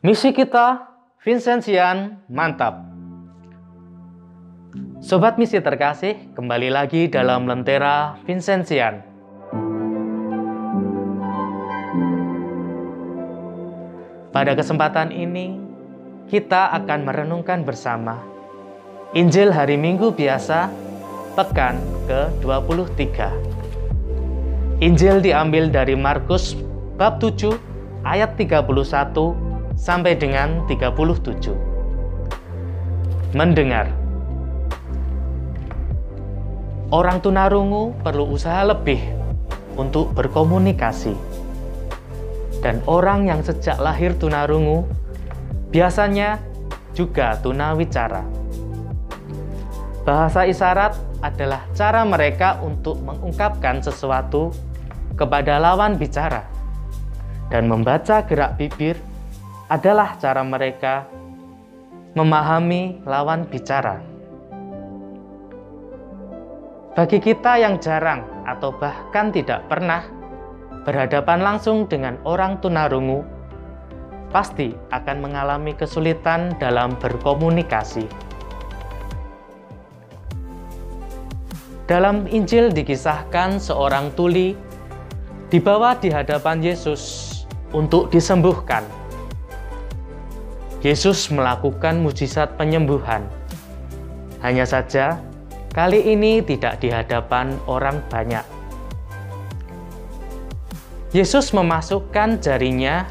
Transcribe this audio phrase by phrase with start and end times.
[0.00, 2.88] Misi kita, Vincentian, mantap.
[5.04, 9.04] Sobat misi terkasih, kembali lagi dalam Lentera Vincentian.
[14.32, 15.60] Pada kesempatan ini,
[16.32, 18.24] kita akan merenungkan bersama
[19.12, 20.72] Injil hari Minggu biasa,
[21.36, 21.76] pekan
[22.08, 23.04] ke-23.
[24.80, 26.56] Injil diambil dari Markus
[26.96, 27.52] bab 7
[28.08, 29.49] ayat 31
[29.80, 31.56] sampai dengan 37.
[33.32, 33.88] Mendengar
[36.92, 39.00] Orang tunarungu perlu usaha lebih
[39.80, 41.16] untuk berkomunikasi.
[42.60, 44.84] Dan orang yang sejak lahir tunarungu
[45.72, 46.42] biasanya
[46.92, 48.26] juga tunawicara.
[50.04, 54.50] Bahasa isyarat adalah cara mereka untuk mengungkapkan sesuatu
[55.14, 56.44] kepada lawan bicara
[57.54, 58.98] dan membaca gerak bibir
[59.70, 61.06] adalah cara mereka
[62.18, 64.02] memahami lawan bicara.
[66.98, 70.02] Bagi kita yang jarang atau bahkan tidak pernah
[70.82, 73.22] berhadapan langsung dengan orang tunarungu,
[74.34, 78.10] pasti akan mengalami kesulitan dalam berkomunikasi.
[81.86, 84.58] Dalam Injil dikisahkan seorang tuli
[85.46, 87.30] dibawa di hadapan Yesus
[87.70, 88.99] untuk disembuhkan
[90.80, 93.28] Yesus melakukan mujizat penyembuhan.
[94.40, 95.20] Hanya saja,
[95.76, 98.40] kali ini tidak di hadapan orang banyak.
[101.12, 103.04] Yesus memasukkan jarinya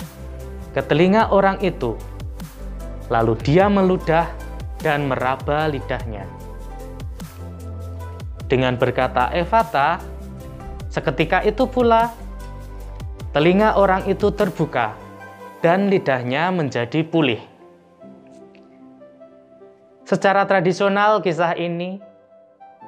[0.74, 1.94] ke telinga orang itu,
[3.14, 4.26] lalu dia meludah
[4.82, 6.26] dan meraba lidahnya.
[8.50, 10.02] Dengan berkata Evata,
[10.90, 12.10] seketika itu pula
[13.30, 14.98] telinga orang itu terbuka
[15.62, 17.59] dan lidahnya menjadi pulih.
[20.10, 22.02] Secara tradisional, kisah ini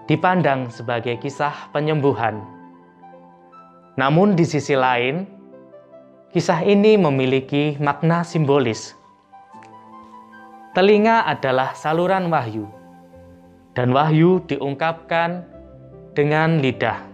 [0.09, 2.41] dipandang sebagai kisah penyembuhan.
[3.93, 5.29] Namun, di sisi lain,
[6.33, 8.97] kisah ini memiliki makna simbolis.
[10.73, 12.65] Telinga adalah saluran wahyu,
[13.77, 15.45] dan wahyu diungkapkan
[16.17, 17.05] dengan lidah.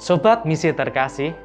[0.00, 1.36] Sobat misi terkasih,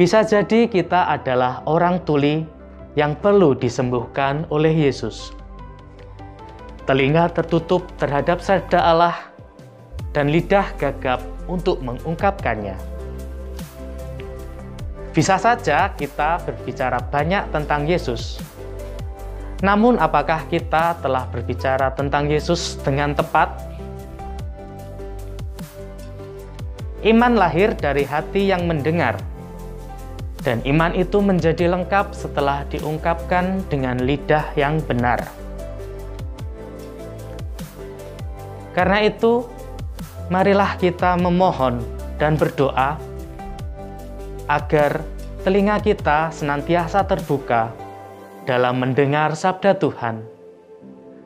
[0.00, 2.56] bisa jadi kita adalah orang tuli
[2.96, 5.34] yang perlu disembuhkan oleh Yesus.
[6.88, 9.16] Telinga tertutup terhadap sabda Allah
[10.16, 12.76] dan lidah gagap untuk mengungkapkannya.
[15.12, 18.40] Bisa saja kita berbicara banyak tentang Yesus.
[19.60, 23.50] Namun apakah kita telah berbicara tentang Yesus dengan tepat?
[27.02, 29.18] Iman lahir dari hati yang mendengar
[30.48, 35.20] dan iman itu menjadi lengkap setelah diungkapkan dengan lidah yang benar.
[38.72, 39.44] Karena itu,
[40.32, 41.84] marilah kita memohon
[42.16, 42.96] dan berdoa
[44.48, 45.04] agar
[45.44, 47.68] telinga kita senantiasa terbuka
[48.48, 50.24] dalam mendengar sabda Tuhan,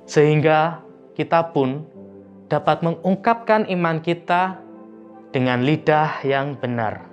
[0.03, 0.83] sehingga
[1.15, 1.87] kita pun
[2.51, 4.59] dapat mengungkapkan iman kita
[5.31, 7.12] dengan lidah yang benar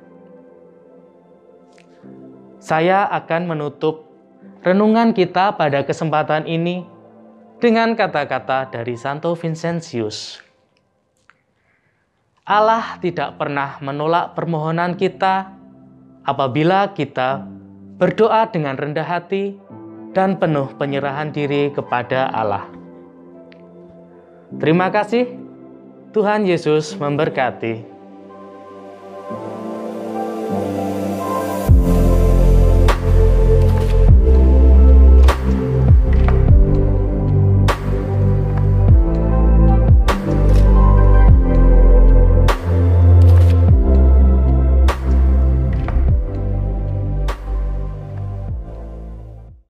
[2.70, 4.06] saya akan menutup
[4.62, 6.86] renungan kita pada kesempatan ini
[7.58, 10.38] dengan kata-kata dari Santo Vincentius.
[12.46, 15.50] Allah tidak pernah menolak permohonan kita
[16.22, 17.42] apabila kita
[17.98, 19.58] berdoa dengan rendah hati
[20.14, 22.70] dan penuh penyerahan diri kepada Allah.
[24.62, 25.26] Terima kasih,
[26.14, 27.99] Tuhan Yesus memberkati.